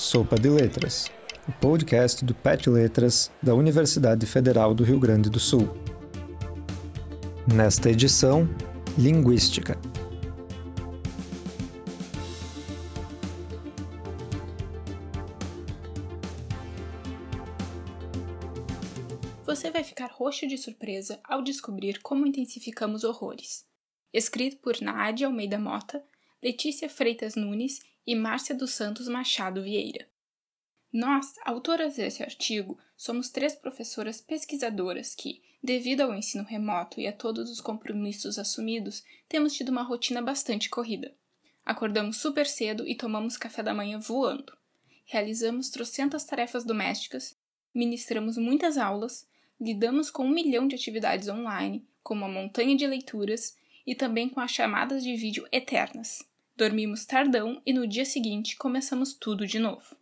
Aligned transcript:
Sopa 0.00 0.34
de 0.34 0.48
Letras, 0.48 1.12
o 1.46 1.52
podcast 1.52 2.24
do 2.24 2.34
PET 2.34 2.70
Letras 2.70 3.30
da 3.42 3.54
Universidade 3.54 4.24
Federal 4.24 4.74
do 4.74 4.82
Rio 4.82 4.98
Grande 4.98 5.28
do 5.28 5.38
Sul. 5.38 5.68
Nesta 7.54 7.90
edição, 7.90 8.48
Linguística. 8.96 9.78
Você 19.44 19.70
vai 19.70 19.84
ficar 19.84 20.10
roxo 20.10 20.46
de 20.46 20.56
surpresa 20.56 21.20
ao 21.22 21.42
descobrir 21.42 22.00
como 22.00 22.26
intensificamos 22.26 23.04
horrores. 23.04 23.66
Escrito 24.14 24.56
por 24.62 24.80
Nádia 24.80 25.26
Almeida 25.26 25.58
Mota, 25.58 26.02
Letícia 26.42 26.88
Freitas 26.88 27.34
Nunes 27.34 27.80
e 28.10 28.14
Márcia 28.16 28.56
dos 28.56 28.72
Santos 28.72 29.06
Machado 29.06 29.62
Vieira. 29.62 30.08
Nós, 30.92 31.34
autoras 31.44 31.94
desse 31.94 32.24
artigo, 32.24 32.76
somos 32.96 33.30
três 33.30 33.54
professoras 33.54 34.20
pesquisadoras 34.20 35.14
que, 35.14 35.40
devido 35.62 36.00
ao 36.00 36.12
ensino 36.12 36.42
remoto 36.42 37.00
e 37.00 37.06
a 37.06 37.12
todos 37.12 37.48
os 37.48 37.60
compromissos 37.60 38.36
assumidos, 38.36 39.04
temos 39.28 39.54
tido 39.54 39.68
uma 39.68 39.84
rotina 39.84 40.20
bastante 40.20 40.68
corrida. 40.68 41.14
Acordamos 41.64 42.16
super 42.16 42.48
cedo 42.48 42.84
e 42.84 42.96
tomamos 42.96 43.36
café 43.36 43.62
da 43.62 43.72
manhã 43.72 44.00
voando. 44.00 44.58
Realizamos 45.04 45.70
trocentas 45.70 46.24
tarefas 46.24 46.64
domésticas, 46.64 47.38
ministramos 47.72 48.36
muitas 48.36 48.76
aulas, 48.76 49.24
lidamos 49.60 50.10
com 50.10 50.24
um 50.24 50.34
milhão 50.34 50.66
de 50.66 50.74
atividades 50.74 51.28
online, 51.28 51.86
como 52.02 52.26
uma 52.26 52.40
montanha 52.42 52.76
de 52.76 52.88
leituras, 52.88 53.56
e 53.86 53.94
também 53.94 54.28
com 54.28 54.40
as 54.40 54.50
chamadas 54.50 55.04
de 55.04 55.14
vídeo 55.14 55.46
eternas. 55.52 56.28
Dormimos 56.60 57.06
tardão 57.06 57.62
e 57.64 57.72
no 57.72 57.86
dia 57.86 58.04
seguinte 58.04 58.54
começamos 58.54 59.14
tudo 59.14 59.46
de 59.46 59.58
novo. 59.58 59.96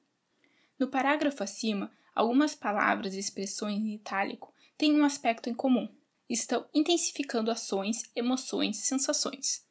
No 0.77 0.89
parágrafo 0.89 1.45
acima, 1.45 1.89
algumas 2.12 2.53
palavras 2.53 3.14
e 3.14 3.20
expressões 3.20 3.78
em 3.78 3.95
itálico 3.95 4.53
têm 4.77 4.92
um 5.01 5.05
aspecto 5.05 5.48
em 5.48 5.55
comum. 5.55 5.89
Estão 6.29 6.67
intensificando 6.75 7.53
ações, 7.53 8.11
emoções, 8.12 8.79
sensações. 8.79 9.64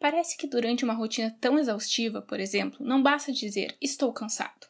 Parece 0.00 0.36
que 0.36 0.48
durante 0.48 0.82
uma 0.82 0.92
rotina 0.92 1.30
tão 1.40 1.56
exaustiva, 1.56 2.20
por 2.20 2.40
exemplo, 2.40 2.84
não 2.84 3.00
basta 3.00 3.30
dizer 3.30 3.76
estou 3.80 4.12
cansado. 4.12 4.66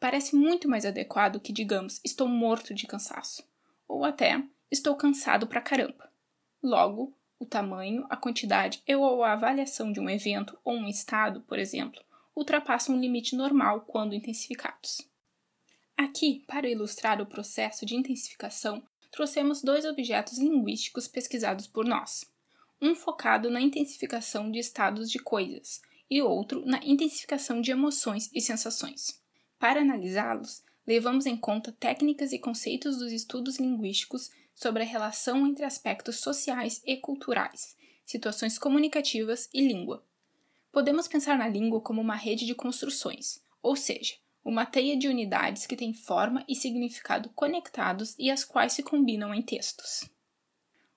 Parece 0.00 0.34
muito 0.34 0.68
mais 0.68 0.84
adequado 0.84 1.38
que 1.38 1.52
digamos 1.52 2.00
estou 2.04 2.26
morto 2.26 2.74
de 2.74 2.88
cansaço, 2.88 3.48
ou 3.86 4.04
até 4.04 4.42
estou 4.68 4.96
cansado 4.96 5.46
pra 5.46 5.60
caramba. 5.60 6.10
Logo, 6.60 7.16
o 7.42 7.46
tamanho, 7.46 8.06
a 8.08 8.16
quantidade 8.16 8.80
ou 8.88 9.24
a 9.24 9.32
avaliação 9.32 9.92
de 9.92 9.98
um 9.98 10.08
evento 10.08 10.56
ou 10.64 10.74
um 10.74 10.86
estado, 10.86 11.40
por 11.40 11.58
exemplo, 11.58 12.00
ultrapassam 12.36 12.94
um 12.94 13.00
limite 13.00 13.34
normal 13.34 13.80
quando 13.80 14.14
intensificados. 14.14 15.02
Aqui, 15.96 16.44
para 16.46 16.70
ilustrar 16.70 17.20
o 17.20 17.26
processo 17.26 17.84
de 17.84 17.96
intensificação, 17.96 18.80
trouxemos 19.10 19.60
dois 19.60 19.84
objetos 19.84 20.38
linguísticos 20.38 21.08
pesquisados 21.08 21.66
por 21.66 21.84
nós. 21.84 22.24
Um 22.80 22.94
focado 22.94 23.50
na 23.50 23.60
intensificação 23.60 24.48
de 24.48 24.60
estados 24.60 25.10
de 25.10 25.18
coisas 25.18 25.82
e 26.08 26.22
outro 26.22 26.64
na 26.64 26.78
intensificação 26.84 27.60
de 27.60 27.72
emoções 27.72 28.30
e 28.32 28.40
sensações. 28.40 29.20
Para 29.58 29.80
analisá-los, 29.80 30.62
levamos 30.86 31.26
em 31.26 31.36
conta 31.36 31.72
técnicas 31.72 32.32
e 32.32 32.38
conceitos 32.38 32.98
dos 32.98 33.10
estudos 33.10 33.58
linguísticos 33.58 34.30
sobre 34.54 34.82
a 34.82 34.86
relação 34.86 35.46
entre 35.46 35.64
aspectos 35.64 36.20
sociais 36.20 36.82
e 36.84 36.96
culturais, 36.96 37.76
situações 38.04 38.58
comunicativas 38.58 39.48
e 39.52 39.66
língua. 39.66 40.04
Podemos 40.70 41.06
pensar 41.06 41.36
na 41.36 41.48
língua 41.48 41.80
como 41.80 42.00
uma 42.00 42.16
rede 42.16 42.46
de 42.46 42.54
construções, 42.54 43.42
ou 43.62 43.76
seja, 43.76 44.14
uma 44.44 44.66
teia 44.66 44.96
de 44.96 45.08
unidades 45.08 45.66
que 45.66 45.76
tem 45.76 45.94
forma 45.94 46.44
e 46.48 46.54
significado 46.54 47.28
conectados 47.30 48.14
e 48.18 48.30
as 48.30 48.44
quais 48.44 48.72
se 48.72 48.82
combinam 48.82 49.34
em 49.34 49.42
textos. 49.42 50.08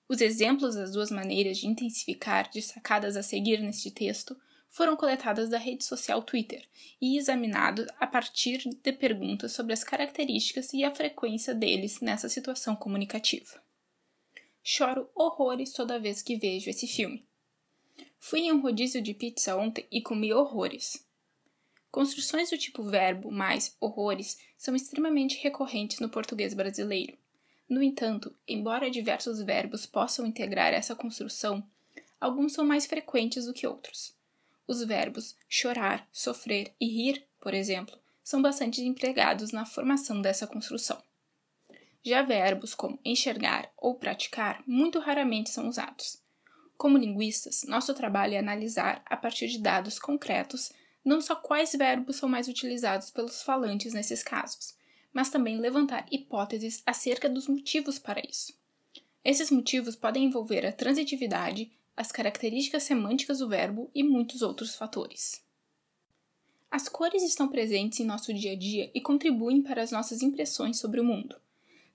Os 0.08 0.20
exemplos 0.20 0.74
das 0.74 0.92
duas 0.92 1.10
maneiras 1.10 1.58
de 1.58 1.66
intensificar 1.66 2.50
destacadas 2.50 3.16
a 3.16 3.22
seguir 3.22 3.60
neste 3.60 3.90
texto 3.90 4.36
foram 4.68 4.96
coletadas 4.96 5.48
da 5.48 5.58
rede 5.58 5.84
social 5.84 6.22
Twitter 6.22 6.66
e 7.00 7.16
examinados 7.16 7.86
a 7.98 8.06
partir 8.06 8.58
de 8.58 8.92
perguntas 8.92 9.52
sobre 9.52 9.72
as 9.72 9.82
características 9.82 10.72
e 10.72 10.84
a 10.84 10.94
frequência 10.94 11.54
deles 11.54 12.00
nessa 12.00 12.28
situação 12.28 12.76
comunicativa. 12.76 13.62
Choro 14.62 15.08
horrores 15.14 15.72
toda 15.72 16.00
vez 16.00 16.22
que 16.22 16.36
vejo 16.36 16.68
esse 16.68 16.86
filme. 16.86 17.24
Fui 18.18 18.40
em 18.40 18.52
um 18.52 18.60
rodízio 18.60 19.00
de 19.00 19.14
pizza 19.14 19.56
ontem 19.56 19.86
e 19.90 20.02
comi 20.02 20.32
horrores. 20.32 21.06
Construções 21.90 22.50
do 22.50 22.58
tipo 22.58 22.82
verbo 22.82 23.30
mais 23.30 23.76
horrores 23.80 24.38
são 24.58 24.74
extremamente 24.74 25.38
recorrentes 25.38 26.00
no 26.00 26.08
português 26.08 26.52
brasileiro. 26.52 27.16
No 27.68 27.82
entanto, 27.82 28.34
embora 28.46 28.90
diversos 28.90 29.40
verbos 29.40 29.86
possam 29.86 30.26
integrar 30.26 30.72
essa 30.72 30.96
construção, 30.96 31.64
alguns 32.20 32.52
são 32.52 32.64
mais 32.64 32.86
frequentes 32.86 33.46
do 33.46 33.54
que 33.54 33.66
outros. 33.66 34.15
Os 34.66 34.82
verbos 34.82 35.36
chorar, 35.48 36.08
sofrer 36.12 36.72
e 36.80 36.86
rir, 36.86 37.24
por 37.40 37.54
exemplo, 37.54 37.96
são 38.22 38.42
bastante 38.42 38.82
empregados 38.82 39.52
na 39.52 39.64
formação 39.64 40.20
dessa 40.20 40.46
construção. 40.46 41.00
Já 42.02 42.22
verbos 42.22 42.74
como 42.74 42.98
enxergar 43.04 43.70
ou 43.76 43.94
praticar 43.94 44.62
muito 44.66 44.98
raramente 44.98 45.50
são 45.50 45.68
usados. 45.68 46.20
Como 46.76 46.98
linguistas, 46.98 47.64
nosso 47.64 47.94
trabalho 47.94 48.34
é 48.34 48.38
analisar, 48.38 49.02
a 49.06 49.16
partir 49.16 49.48
de 49.48 49.58
dados 49.58 49.98
concretos, 49.98 50.72
não 51.04 51.20
só 51.20 51.36
quais 51.36 51.72
verbos 51.72 52.16
são 52.16 52.28
mais 52.28 52.48
utilizados 52.48 53.10
pelos 53.10 53.42
falantes 53.42 53.94
nesses 53.94 54.22
casos, 54.22 54.74
mas 55.12 55.30
também 55.30 55.58
levantar 55.58 56.04
hipóteses 56.10 56.82
acerca 56.84 57.28
dos 57.28 57.46
motivos 57.46 57.98
para 57.98 58.20
isso. 58.20 58.52
Esses 59.24 59.50
motivos 59.50 59.96
podem 59.96 60.24
envolver 60.24 60.66
a 60.66 60.72
transitividade, 60.72 61.72
as 61.96 62.12
características 62.12 62.82
semânticas 62.82 63.38
do 63.38 63.48
verbo 63.48 63.90
e 63.94 64.02
muitos 64.02 64.42
outros 64.42 64.74
fatores. 64.74 65.42
As 66.70 66.88
cores 66.88 67.22
estão 67.22 67.48
presentes 67.48 68.00
em 68.00 68.04
nosso 68.04 68.34
dia 68.34 68.52
a 68.52 68.56
dia 68.56 68.90
e 68.94 69.00
contribuem 69.00 69.62
para 69.62 69.82
as 69.82 69.90
nossas 69.90 70.20
impressões 70.20 70.78
sobre 70.78 71.00
o 71.00 71.04
mundo, 71.04 71.40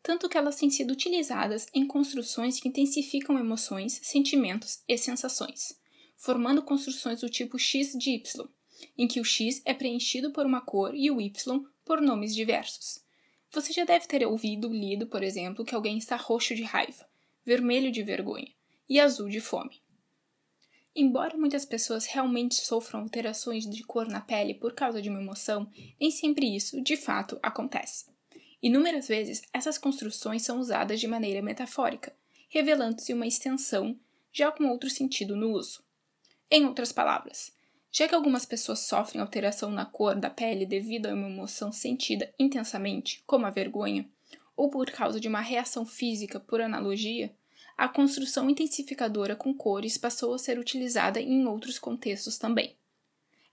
tanto 0.02 0.28
que 0.28 0.38
elas 0.38 0.56
têm 0.56 0.72
sido 0.72 0.92
utilizadas 0.92 1.68
em 1.74 1.86
construções 1.86 2.60
que 2.60 2.68
intensificam 2.68 3.38
emoções, 3.38 4.00
sentimentos 4.02 4.82
e 4.88 4.98
sensações, 4.98 5.80
formando 6.18 6.64
construções 6.64 7.22
do 7.22 7.30
tipo 7.30 7.60
X 7.60 7.94
de 7.94 8.12
Y, 8.12 8.50
em 8.98 9.08
que 9.08 9.20
o 9.20 9.24
X 9.24 9.62
é 9.66 9.74
preenchido 9.74 10.32
por 10.32 10.46
uma 10.46 10.62
cor 10.62 10.96
e 10.96 11.12
o 11.12 11.22
Y 11.22 11.64
por 11.86 12.02
nomes 12.02 12.34
diversos. 12.34 13.04
Você 13.52 13.74
já 13.74 13.84
deve 13.84 14.08
ter 14.08 14.26
ouvido 14.26 14.68
ou 14.68 14.74
lido, 14.74 15.06
por 15.06 15.22
exemplo, 15.22 15.66
que 15.66 15.76
alguém 15.76 15.98
está 15.98 16.16
roxo 16.16 16.56
de 16.56 16.64
raiva, 16.64 17.06
vermelho 17.46 17.92
de 17.92 18.02
vergonha 18.02 18.52
e 18.90 19.00
azul 19.00 19.30
de 19.30 19.40
fome. 19.40 19.81
Embora 20.94 21.38
muitas 21.38 21.64
pessoas 21.64 22.06
realmente 22.06 22.56
sofram 22.56 23.02
alterações 23.02 23.66
de 23.66 23.82
cor 23.84 24.08
na 24.08 24.20
pele 24.20 24.54
por 24.54 24.74
causa 24.74 25.02
de 25.02 25.10
uma 25.10 25.22
emoção, 25.22 25.70
nem 26.00 26.12
sempre 26.12 26.54
isso, 26.54 26.82
de 26.82 26.98
fato, 26.98 27.40
acontece. 27.42 28.06
Inúmeras 28.62 29.08
vezes, 29.08 29.42
essas 29.54 29.78
construções 29.78 30.42
são 30.44 30.60
usadas 30.60 31.00
de 31.00 31.08
maneira 31.08 31.42
metafórica, 31.42 32.14
revelando-se 32.50 33.14
uma 33.14 33.26
extensão, 33.26 33.98
já 34.34 34.52
com 34.52 34.66
outro 34.66 34.90
sentido 34.90 35.36
no 35.36 35.52
uso. 35.52 35.82
Em 36.50 36.66
outras 36.66 36.92
palavras, 36.92 37.54
já 37.90 38.08
que 38.08 38.14
algumas 38.14 38.46
pessoas 38.46 38.80
sofrem 38.80 39.22
alteração 39.22 39.72
na 39.72 39.86
cor 39.86 40.16
da 40.16 40.30
pele 40.30 40.66
devido 40.66 41.08
a 41.08 41.14
uma 41.14 41.30
emoção 41.30 41.72
sentida 41.72 42.34
intensamente, 42.38 43.24
como 43.26 43.46
a 43.46 43.50
vergonha, 43.50 44.08
ou 44.56 44.70
por 44.70 44.92
causa 44.92 45.20
de 45.20 45.30
uma 45.30 45.42
reação 45.42 45.86
física 45.86 46.40
por 46.40 46.62
analogia, 46.62 47.34
a 47.82 47.90
construção 47.90 48.48
intensificadora 48.48 49.36
com 49.36 49.52
cores 49.56 49.98
passou 49.98 50.36
a 50.36 50.38
ser 50.38 50.60
utilizada 50.60 51.20
em 51.20 51.48
outros 51.48 51.80
contextos 51.80 52.38
também. 52.38 52.76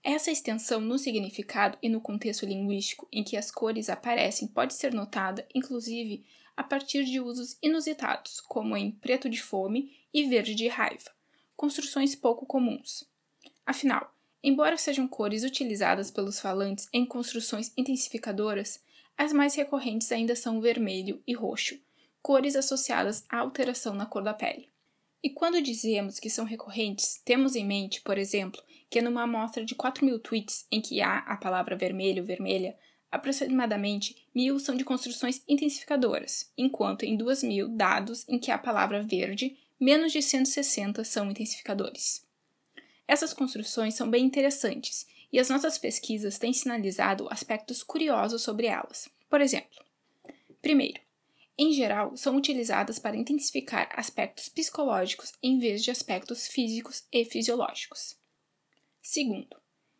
Essa 0.03 0.29
extensão 0.29 0.79
no 0.79 0.99
significado 0.99 1.79
e 1.81 1.89
no 1.89 1.99
contexto 1.99 2.45
linguístico 2.45 3.07
em 3.11 3.23
que 3.23 3.35
as 3.35 3.49
cores 3.49 3.89
aparecem 3.89 4.47
pode 4.47 4.75
ser 4.75 4.93
notada, 4.93 5.47
inclusive, 5.55 6.23
a 6.55 6.63
partir 6.63 7.05
de 7.05 7.19
usos 7.19 7.57
inusitados, 7.59 8.39
como 8.39 8.77
em 8.77 8.91
preto 8.91 9.27
de 9.27 9.41
fome 9.41 9.97
e 10.13 10.23
verde 10.25 10.53
de 10.53 10.67
raiva, 10.67 11.09
construções 11.57 12.13
pouco 12.13 12.45
comuns. 12.45 13.09
Afinal, 13.65 14.13
embora 14.43 14.77
sejam 14.77 15.07
cores 15.07 15.43
utilizadas 15.43 16.11
pelos 16.11 16.39
falantes 16.39 16.87
em 16.93 17.03
construções 17.03 17.73
intensificadoras, 17.75 18.79
as 19.17 19.33
mais 19.33 19.55
recorrentes 19.55 20.11
ainda 20.11 20.35
são 20.35 20.61
vermelho 20.61 21.19
e 21.25 21.33
roxo, 21.33 21.79
cores 22.21 22.55
associadas 22.55 23.25
à 23.29 23.39
alteração 23.39 23.93
na 23.93 24.05
cor 24.05 24.23
da 24.23 24.33
pele. 24.33 24.69
E 25.21 25.29
quando 25.29 25.61
dizemos 25.61 26.19
que 26.19 26.29
são 26.29 26.45
recorrentes, 26.45 27.21
temos 27.25 27.55
em 27.55 27.65
mente, 27.65 28.01
por 28.01 28.17
exemplo, 28.17 28.61
que 28.89 29.01
numa 29.01 29.23
amostra 29.23 29.65
de 29.65 29.75
4 29.75 30.05
mil 30.05 30.19
tweets 30.19 30.65
em 30.71 30.81
que 30.81 31.01
há 31.01 31.19
a 31.19 31.37
palavra 31.37 31.75
vermelho, 31.75 32.23
vermelha, 32.23 32.77
aproximadamente 33.11 34.27
mil 34.33 34.59
são 34.59 34.75
de 34.75 34.83
construções 34.83 35.43
intensificadoras, 35.47 36.51
enquanto 36.57 37.03
em 37.03 37.17
2 37.17 37.43
mil 37.43 37.67
dados 37.67 38.27
em 38.29 38.39
que 38.39 38.51
há 38.51 38.55
a 38.55 38.59
palavra 38.59 39.03
verde, 39.03 39.57
menos 39.79 40.11
de 40.11 40.21
160 40.21 41.03
são 41.03 41.29
intensificadores. 41.29 42.25
Essas 43.07 43.33
construções 43.33 43.95
são 43.95 44.09
bem 44.09 44.25
interessantes 44.25 45.07
e 45.31 45.39
as 45.39 45.49
nossas 45.49 45.77
pesquisas 45.77 46.37
têm 46.37 46.53
sinalizado 46.53 47.27
aspectos 47.31 47.83
curiosos 47.83 48.41
sobre 48.41 48.67
elas. 48.67 49.09
Por 49.29 49.41
exemplo, 49.41 49.83
primeiro, 50.61 50.99
em 51.61 51.73
geral, 51.73 52.15
são 52.15 52.37
utilizadas 52.37 52.99
para 52.99 53.17
intensificar 53.17 53.89
aspectos 53.93 54.47
psicológicos 54.47 55.33
em 55.43 55.59
vez 55.59 55.83
de 55.83 55.91
aspectos 55.91 56.47
físicos 56.47 57.03
e 57.11 57.25
fisiológicos. 57.25 58.15
Segundo, 59.01 59.57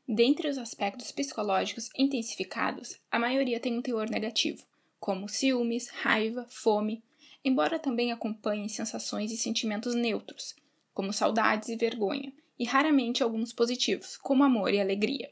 dentre 0.07 0.47
os 0.47 0.57
aspectos 0.57 1.11
psicológicos 1.11 1.89
intensificados, 1.97 2.97
a 3.11 3.19
maioria 3.19 3.59
tem 3.59 3.77
um 3.77 3.81
teor 3.81 4.09
negativo, 4.09 4.65
como 5.01 5.27
ciúmes, 5.27 5.89
raiva, 5.89 6.47
fome, 6.49 7.03
embora 7.43 7.77
também 7.77 8.13
acompanhem 8.13 8.69
sensações 8.69 9.29
e 9.29 9.37
sentimentos 9.37 9.93
neutros, 9.93 10.55
como 10.93 11.11
saudades 11.11 11.67
e 11.67 11.75
vergonha, 11.75 12.31
e 12.57 12.63
raramente 12.63 13.21
alguns 13.21 13.51
positivos, 13.51 14.15
como 14.15 14.45
amor 14.45 14.73
e 14.73 14.79
alegria. 14.79 15.29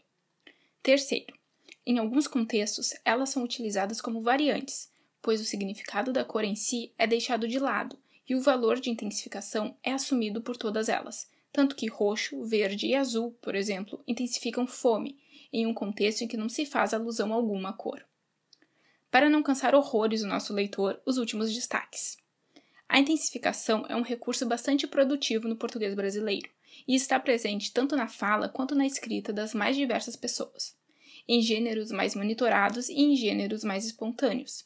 Terceiro, 0.83 1.33
em 1.85 1.99
alguns 1.99 2.27
contextos, 2.27 2.93
elas 3.05 3.29
são 3.29 3.43
utilizadas 3.43 4.01
como 4.01 4.21
variantes, 4.21 4.89
pois 5.27 5.41
o 5.41 5.43
significado 5.43 6.13
da 6.13 6.23
cor 6.23 6.45
em 6.45 6.55
si 6.55 6.93
é 6.97 7.05
deixado 7.05 7.49
de 7.49 7.59
lado 7.59 7.99
e 8.29 8.33
o 8.33 8.41
valor 8.41 8.79
de 8.79 8.89
intensificação 8.89 9.75
é 9.83 9.91
assumido 9.91 10.41
por 10.41 10.55
todas 10.55 10.87
elas, 10.87 11.29
tanto 11.51 11.75
que 11.75 11.89
roxo, 11.89 12.45
verde 12.45 12.87
e 12.87 12.95
azul, 12.95 13.37
por 13.41 13.53
exemplo, 13.53 14.01
intensificam 14.07 14.65
fome, 14.65 15.17
em 15.51 15.67
um 15.67 15.73
contexto 15.73 16.21
em 16.21 16.29
que 16.29 16.37
não 16.37 16.47
se 16.47 16.65
faz 16.65 16.93
alusão 16.93 17.33
alguma 17.33 17.71
à 17.71 17.73
cor. 17.73 18.05
Para 19.11 19.29
não 19.29 19.43
cansar 19.43 19.75
horrores 19.75 20.23
o 20.23 20.27
nosso 20.27 20.53
leitor, 20.53 21.01
os 21.05 21.17
últimos 21.17 21.53
destaques. 21.53 22.17
A 22.87 22.97
intensificação 22.97 23.85
é 23.89 23.97
um 23.97 24.03
recurso 24.03 24.45
bastante 24.45 24.87
produtivo 24.87 25.49
no 25.49 25.57
português 25.57 25.93
brasileiro 25.93 26.49
e 26.87 26.95
está 26.95 27.19
presente 27.19 27.73
tanto 27.73 27.97
na 27.97 28.07
fala 28.07 28.47
quanto 28.47 28.73
na 28.73 28.87
escrita 28.87 29.33
das 29.33 29.53
mais 29.53 29.75
diversas 29.75 30.15
pessoas, 30.15 30.73
em 31.27 31.41
gêneros 31.41 31.91
mais 31.91 32.15
monitorados 32.15 32.87
e 32.87 33.01
em 33.01 33.13
gêneros 33.13 33.65
mais 33.65 33.83
espontâneos, 33.85 34.65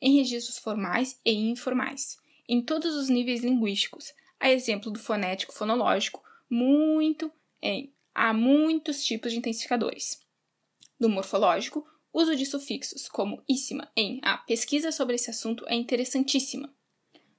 em 0.00 0.16
registros 0.16 0.58
formais 0.58 1.20
e 1.24 1.32
informais, 1.32 2.16
em 2.48 2.62
todos 2.62 2.94
os 2.94 3.08
níveis 3.08 3.42
linguísticos, 3.42 4.12
a 4.38 4.50
exemplo 4.50 4.90
do 4.90 4.98
fonético 4.98 5.52
fonológico, 5.52 6.22
muito 6.48 7.30
em 7.62 7.92
há 8.14 8.32
muitos 8.32 9.04
tipos 9.04 9.30
de 9.32 9.38
intensificadores. 9.38 10.20
Do 10.98 11.08
morfológico, 11.08 11.86
uso 12.12 12.34
de 12.34 12.44
sufixos 12.46 13.08
como 13.08 13.42
íssima 13.48 13.90
em 13.96 14.18
a 14.22 14.38
pesquisa 14.38 14.90
sobre 14.90 15.14
esse 15.14 15.30
assunto 15.30 15.64
é 15.68 15.74
interessantíssima. 15.74 16.72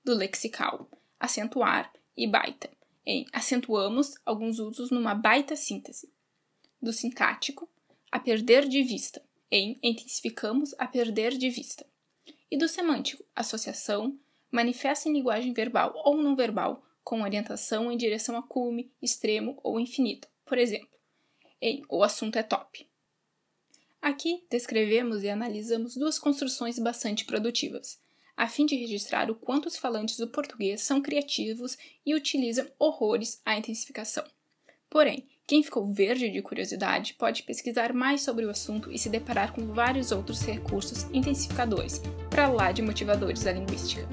Do 0.04 0.14
lexical, 0.14 0.90
acentuar 1.20 1.92
e 2.16 2.28
baita 2.28 2.70
em 3.06 3.26
acentuamos 3.34 4.14
alguns 4.26 4.60
usos 4.60 4.92
numa 4.92 5.16
baita 5.16 5.56
síntese. 5.56 6.12
Do 6.82 6.94
sintático, 6.94 7.70
a 8.12 8.20
perder 8.20 8.68
de 8.68 8.84
vista 8.84 9.22
em 9.50 9.80
intensificamos 9.84 10.74
a 10.78 10.88
perder 10.88 11.38
de 11.38 11.50
vista 11.50 11.86
e 12.52 12.58
do 12.58 12.68
semântico, 12.68 13.24
associação, 13.34 14.20
manifesta 14.52 15.08
em 15.08 15.14
linguagem 15.14 15.54
verbal 15.54 15.94
ou 16.04 16.18
não 16.18 16.36
verbal, 16.36 16.86
com 17.04 17.22
orientação 17.22 17.92
em 17.92 17.98
direção 17.98 18.38
a 18.38 18.44
cume, 18.44 18.92
extremo 19.02 19.58
ou 19.64 19.80
infinito, 19.80 20.28
por 20.46 20.58
exemplo, 20.58 20.90
em 21.62 21.84
O 21.88 22.04
assunto 22.04 22.36
é 22.36 22.44
top. 22.44 22.88
Aqui 24.02 24.44
descrevemos 24.50 25.24
e 25.24 25.30
analisamos 25.30 25.96
duas 25.96 26.20
construções 26.20 26.78
bastante 26.78 27.24
produtivas, 27.24 28.00
a 28.36 28.48
fim 28.48 28.66
de 28.66 28.76
registrar 28.76 29.30
o 29.30 29.36
quanto 29.36 29.68
os 29.68 29.78
falantes 29.78 30.18
do 30.18 30.28
português 30.28 30.82
são 30.82 31.02
criativos 31.02 31.78
e 32.06 32.14
utilizam 32.16 32.68
horrores 32.78 33.40
à 33.46 33.56
intensificação. 33.56 34.26
Porém, 34.90 35.28
quem 35.48 35.64
ficou 35.64 35.92
verde 35.92 36.30
de 36.30 36.42
curiosidade 36.42 37.14
pode 37.16 37.44
pesquisar 37.44 37.94
mais 37.94 38.22
sobre 38.22 38.46
o 38.46 38.50
assunto 38.50 38.92
e 38.92 38.98
se 38.98 39.10
deparar 39.10 39.54
com 39.54 39.68
vários 39.68 40.12
outros 40.12 40.42
recursos 40.42 41.04
intensificadores, 41.12 42.02
para 42.30 42.48
lá 42.48 42.72
de 42.72 42.82
motivadores 42.82 43.44
da 43.44 43.52
linguística. 43.52 44.08